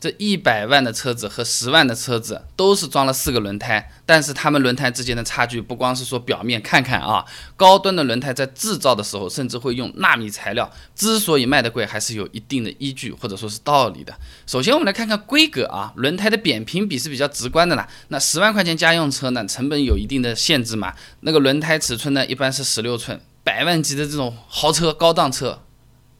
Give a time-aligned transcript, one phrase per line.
[0.00, 7.24] 这一百万的车子和十万的车子都是装了四个轮胎，但是它们轮胎之间的差距不光是说表面看看啊，
[7.56, 14.16] 高端的轮胎在制造的时候甚至会用纳米材料，之所以卖得贵，还是有一定的依据或者说是道理的。
[14.46, 17.88] 首先我们来看看规格啊，轮胎的扁平比是比较直观的啦。
[18.06, 25.60] 那十万块钱家用车呢，成本有一定的限制嘛，那个轮胎尺寸呢一般是十六寸，百万级的这种豪车高档车，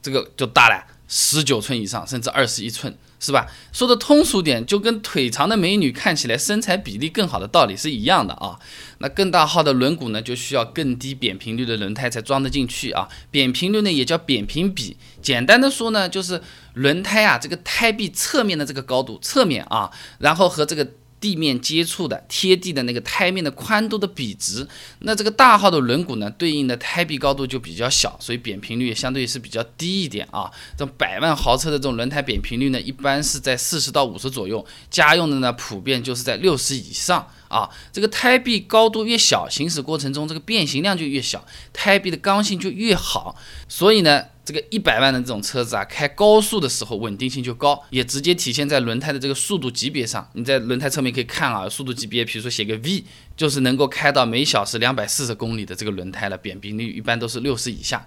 [0.03, 2.99] 这个就大了，十九寸以上，甚至二十一寸。
[3.21, 3.47] 是吧？
[3.73, 8.59] 说的通俗点，就跟腿长的美女看起来身材比例更好的道理是一样的啊。
[8.99, 13.09] 那更大号的轮毂呢，就需要更低扁平率的轮胎才装得进去啊。
[13.31, 14.97] 扁平率呢，也叫扁平比。
[15.21, 16.41] 简单的说呢，就是
[16.75, 20.87] 轮胎啊，这个胎壁侧面的这个高度，侧面啊，然后和这个。
[21.21, 24.67] 地面接触的贴地的那个胎面的宽度的比值，
[25.01, 30.51] 那这个大号的轮毂呢，对应的胎壁高度就比较小，所以扁平率相对是比较低一点啊。
[30.77, 37.69] 这种百万豪车的这种轮胎扁平率呢，一般是在四十到五十左右，家用的呢普遍就是在六十以上啊。
[37.93, 43.37] 这个胎壁高度越小，行驶过程中这个变形量就越小，胎壁的刚性就越好，
[43.69, 44.25] 所以呢。
[44.49, 50.27] 这个一百万的这种车子啊，开高速的时候稳定性就高，也直接体现在轮胎的这个速度级别上。
[50.33, 53.05] 你在轮胎侧面可以看啊，速度级别，比如说写个 V，
[53.37, 58.07] 就是能够开到每小时两百四十公里的这个轮胎了，扁平率一般都是六十以下。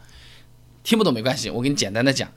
[0.83, 2.28] 听不懂没关系，我给你简单的讲。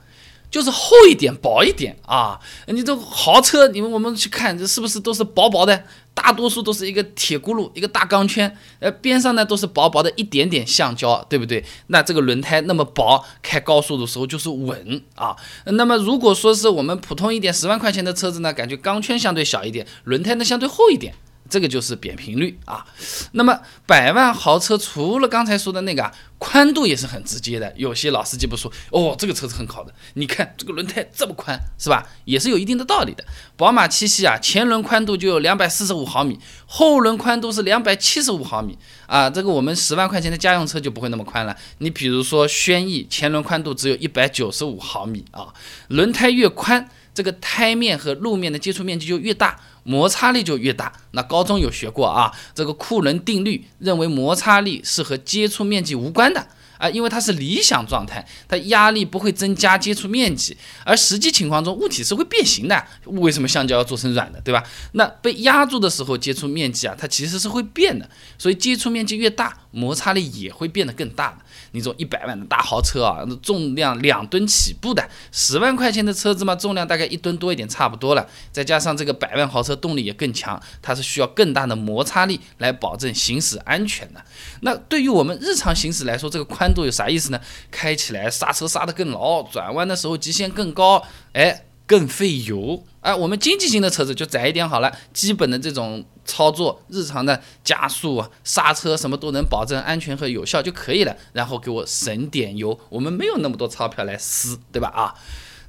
[0.54, 2.38] 就是厚一点、薄一点啊！
[2.68, 5.82] 你这豪车，你们我们去看，这是不是都是薄薄的？
[6.14, 11.64] 大多数都是一个铁轱辘，一个大钢圈，呃，边上呢都是薄薄的一点点橡胶，对不对？
[11.88, 15.34] 那这个轮胎那么薄，开高速的时候就是稳啊。
[15.64, 21.12] 那么如果说是我们普通一点十万块钱的车子呢，感觉钢圈相对小一点，轮胎呢相对厚一点。
[21.48, 22.84] 这个就是扁平率啊，
[23.32, 27.72] 那么百万豪车除了刚才说的那个啊，宽度也是很直接的。
[27.76, 32.06] 有些老司机不说哦，这个车子很好的，你看这个轮胎这么宽，是吧？
[32.24, 33.24] 也是有一定的道理的。
[33.56, 39.28] 宝马七系啊，前轮宽度就有两百四十五毫米，后轮宽度是两百七十五毫米啊。
[39.28, 41.56] 这个我们十万块钱的家用车就不会那么宽了。
[41.78, 45.52] 你比如说轩逸，前轮宽度只有一百九十五毫米啊。
[45.88, 49.58] 轮胎越宽，这个胎面和路面的接触面积就越大。
[49.86, 50.90] 摩擦力就越大。
[51.10, 56.46] 那高中有学过啊，这个库伦定律认为摩擦力是和接触面积无关的
[56.78, 62.82] 啊，因为它是理想状态，它压力不会增加接触面积，而实际情况中物体是会变形的。
[63.04, 64.64] 为什么橡胶要做成软的，对吧？
[64.92, 68.08] 那被压住的时候，接触面积啊，它其实是会变的，
[68.38, 71.38] 所以接触面积越大，摩擦力也会变得更大的。
[71.72, 78.26] 你说一百万的大豪车啊，重量两吨起步的，十万块钱的车子嘛，重量大概一吨多一点，差不多了。
[78.52, 84.24] 再加上这个百万豪车动力也更强，它是需要更大的摩擦力来保证行驶安全的。
[84.60, 87.40] 那对于我们日常行驶来说，这个宽度有啥意思呢？
[87.70, 91.02] 开起来刹车刹得更牢，转弯的时候极限更高，
[91.32, 91.64] 哎。
[91.86, 104.88] 更费油，哎，我们经济型的车子就窄一点好了，基本的这种操作，日常的加速啊、刹车什么都能保证安全和有效就可以了，然后给我省点油，我们没有那么多钞票来撕，对吧？
[104.88, 105.12] 啊，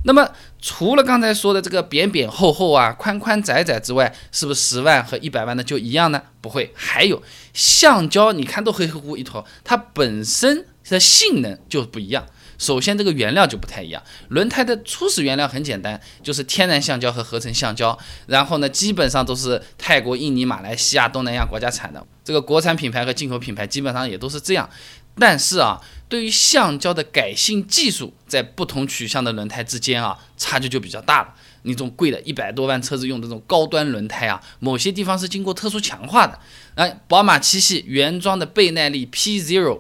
[0.06, 0.30] 那么
[0.62, 6.22] 除了刚才说的这个扁扁厚厚啊、宽宽窄窄之外，是不是十万和一百万的就一样呢？
[6.40, 7.22] 不会，还有
[7.54, 12.26] 橡胶，你看都黑乎乎一坨，它本身的性能就不一样。
[12.58, 14.02] 首先，这个原料就不太一样。
[14.30, 17.98] 轮胎的初始原料很简单，就是天然橡胶和合成橡胶。
[18.28, 22.06] 然后呢，基本上都是泰国、印尼、马来西亚、东南亚国家产的。
[22.24, 24.70] 这个国产品牌和进口品牌基本上也都是这样。
[25.18, 31.34] 但是啊，对于橡胶的改性技术，在不同取向的轮胎之间啊，差距就比较大了。
[31.64, 36.38] 你这种贵的一百多万车子用的这种高端轮胎啊，某些地方是经过特殊强化的。
[36.76, 39.80] 哎，宝马七系原装的倍耐力 P Zero。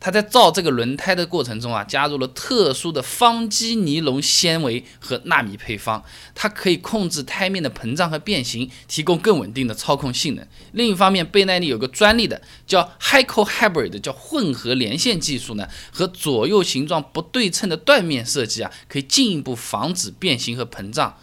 [0.00, 6.02] 它在造这个轮胎的过程中啊，加入了特殊的方基尼龙纤维和纳米配方，
[6.34, 10.46] 它可以控制胎面的膨胀和变形，提供更稳定的操控性能。
[10.72, 21.18] 另一方面，倍耐力有个专利的叫 Hyco Hybrid，叫混合连线技术呢，和左右形状不对称的断面设计啊，可以进一步防止变形和膨胀。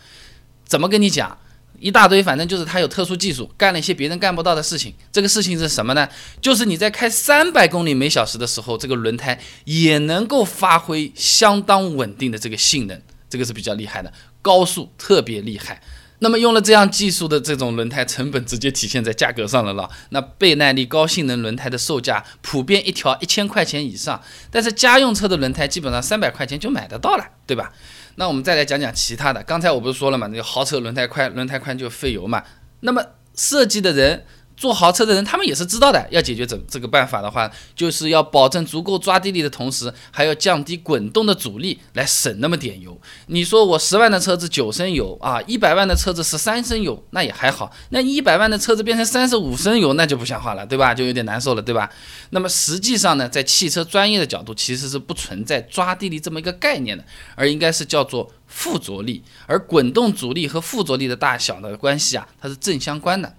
[0.66, 1.40] 怎么跟你讲？
[1.80, 4.94] 一大堆，反正就是他有特殊技术，干了一些别人干不到的事情。
[5.12, 6.08] 这个事情是什么呢？
[6.41, 15.82] 就是你在开三百公里每小时的时候，这个轮胎也能够发挥相当稳定的这个性能，这个是比较厉害的，高速特别厉害。
[16.20, 19.88] 那么用了这样技术的这种轮胎，成本直接体现在价格上了了。
[20.09, 24.20] 那倍耐力高性能轮胎的售价普遍一条一千块钱以上，
[24.50, 27.72] 但是家用车的轮胎基本上三百块钱就买得到了，对吧？
[28.19, 29.41] 那我们再来讲讲其他的。
[29.43, 32.43] 刚才我不是说了嘛，那个豪车轮胎宽，轮胎宽就费油嘛。
[32.79, 33.03] 那么
[33.35, 34.25] 设计的人
[34.58, 36.06] 做豪车的人，他们也是知道的。
[36.09, 43.00] 要解决这这个办法的话，就是要保证足够抓地力的同时，还要降低滚动的阻力，来省那么点油。
[43.28, 47.72] 你说我十万的车子九升油啊，一百万的车子十三升油，那也还好。
[47.92, 50.92] 那一百万的车子变成三十五升油，那就不像话了，对吧？
[50.92, 51.88] 就有点难受了，对吧？
[52.32, 57.06] 那么实际上呢，在汽车专业的角度，其实是不存在抓地力这么一个概念的，
[57.36, 59.22] 而应该是叫做附着力。
[59.46, 63.32] 而滚动阻力和附着力的大小的关系啊，它是正相关的。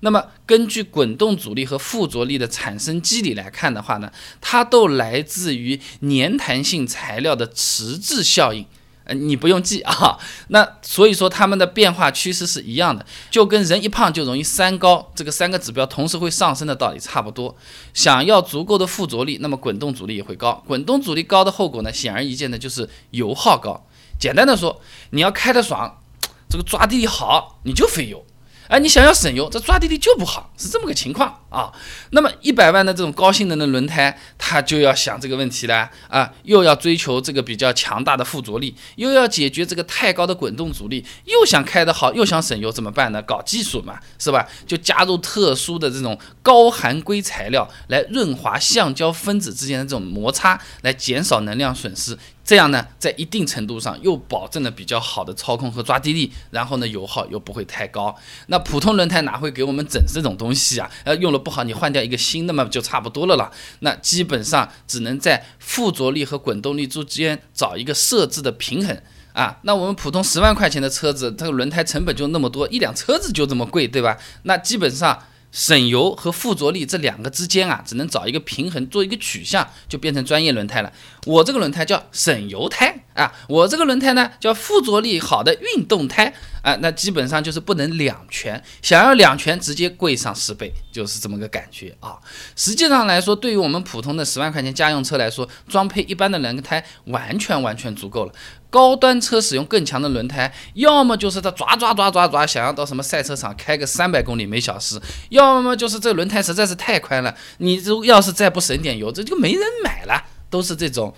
[0.00, 8.66] 那么，根据滚动阻力和附着力的产生机理来看的话呢，它都来自于粘弹性材料的迟滞效应。
[9.04, 10.18] 呃，你不用记啊。
[10.48, 17.56] 那所以说，它们的变化趋势是一样的，就跟人一胖就容易三高这个三个指标同时会上升的道理差不多。
[17.94, 20.60] 想要足够的附着力，那么滚动阻力也会高。
[20.66, 23.86] 滚动阻力高的后果呢，显而易见的就是油耗高。
[24.18, 26.02] 简单的说，你要开得爽，
[26.50, 28.26] 这个抓地力好，你就费油。
[28.68, 31.45] 哎，你想要省油，这抓地力就不好，是这么个情况。
[31.48, 31.72] 啊。
[32.10, 43.22] 那么一百万的这种高性能的轮胎，它就要想这个问题了啊，又要追求这个比较强大的附着力，又要解决这个太高的滚动阻力，又想开得好，又想省油，怎么办呢？
[43.22, 44.46] 搞技术嘛，是吧？
[44.66, 52.16] 就加入特殊的这种高含硅材料来润滑橡胶分子之间的这种摩擦，来减少能量损失。
[52.44, 58.14] 这样呢，在一定程度上又保证了比较好的操控和抓地力，然后呢，油耗又不会太高。
[58.46, 60.88] 那普通轮胎哪会给我们整这种东西啊？
[61.02, 63.50] 呃，用了不好，你换掉一个新的嘛，就差不多了啦。
[63.80, 69.00] 那基本上只能在附着力和滚动力之间找一个设置的平衡
[69.32, 69.58] 啊。
[69.62, 74.16] 那我们普通十万块钱的车子，这个轮胎成本就那么多，一辆车子就这么贵，对吧？
[74.42, 75.18] 那基本上。
[75.52, 80.92] 省油和附着力这两个之间啊，只能找一个平衡，做一个取向，就变成专业轮胎了。
[81.24, 86.32] 我这个轮胎叫省油胎啊，我这个轮胎呢叫附着力好的运动胎
[86.62, 92.18] 啊，那基本上就是不能两全，想要两全直接贵上十倍，就是这么个感觉啊。
[92.54, 98.32] 实际上来说，对于我们普通的十万块钱家用车来说，装配一般的轮胎完全完全足够了。
[98.70, 110.24] 高端车使用更强的轮胎，要么就是他抓抓抓抓抓，想要到什么赛车场开个三百公里每小时，要么就是这轮胎实在是太宽了，你如要是再不省点油，这就没人买了。
[110.48, 111.12] 都是这种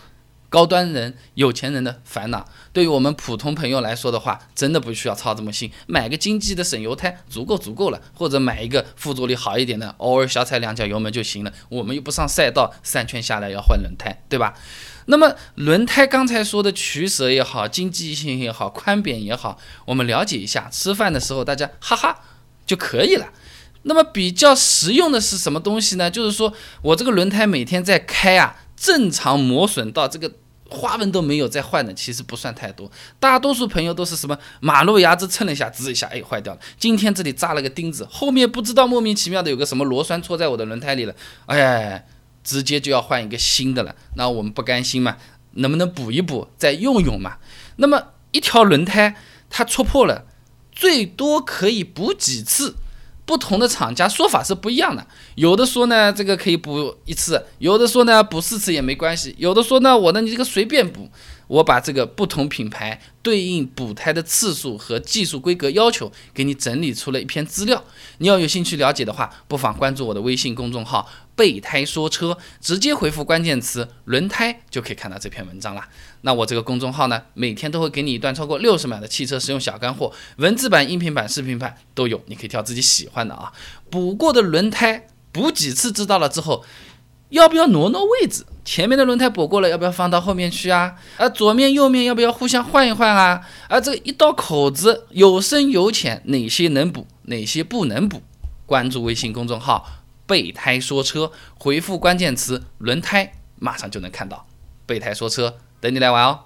[0.49, 2.49] 高端人、有钱人的烦恼。
[2.73, 11.53] 对于我们普通朋友来说的话，真的不需要操这么心，买个经济的省油胎足够足够了，或者买一个附着力好一点的，偶尔小踩两脚油门就行了。
[11.69, 14.55] 我们又不上赛道，三圈下来要换轮胎，对吧？
[15.07, 22.21] 那么轮胎刚才说的取舍也好，经济性也好，宽扁也好，我们了解一下，吃饭的时候大家哈哈
[22.67, 23.29] 就可以了。
[23.85, 26.11] 那么比较实用的是什么东西呢？
[26.11, 26.53] 就是说
[26.83, 30.33] 我这个轮胎每天在开啊，正常磨损到这个
[30.69, 32.91] 花纹都没有再换的，其实不算太多。
[33.19, 36.61] 大多数朋友都是什么马路牙子蹭了一下，吱一下，哎，坏掉了。
[36.79, 41.15] 今天这里扎了个钉子，后面不知道莫名其妙的有个什么螺栓戳在我的轮胎里了，
[41.47, 42.07] 哎。
[42.45, 45.19] 直接就要换一个新的了，那我们不甘心嘛？
[45.55, 47.37] 能不能补一补，再用用嘛？
[47.77, 49.17] 那么一条轮胎
[49.51, 50.25] 它戳破了，
[50.73, 52.77] 最多可以补几次？
[53.29, 61.11] 不同的厂家说法是不一样的，有的说呢这个可以补一次，有的说呢补四次也没关系，有的说呢我呢你这个随便补。
[61.49, 67.83] 我把这个不同品牌对应补胎的次数和技术规格要求给你整理出了一篇资料，
[68.19, 75.83] 你要有兴趣了解的话，不妨关注我的微信公众号“备胎说车”，直接回复关键词“轮胎”就可以看到这篇文章了。
[76.21, 83.53] 那我这个公众号呢，每天都会给你一段超过六十秒的汽车实用小干货，文字版、音频版、视频版都有，你可以挑自己喜欢的啊。
[83.89, 86.65] 补过的轮胎补几次知道了之后。
[87.31, 88.43] 要不要挪挪位置？
[88.65, 90.95] 前面的轮胎补过了，要不要放到后面去啊？
[91.19, 93.47] 啊，左面右面要不要互相换一换啊？
[93.69, 98.23] 啊，这一道口子有深有浅，哪些能补，哪些不能补？
[98.65, 99.87] 关注微信公众号
[100.29, 104.47] “备胎说车”，回复关键词“轮胎”，马上就能看到。
[104.87, 106.45] 备胎说车，等你来玩哦。